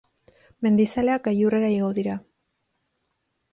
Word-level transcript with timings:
Mendizaleak 0.65 1.27
gailurrera 1.29 1.71
igo 1.75 1.91
dira. 2.01 2.17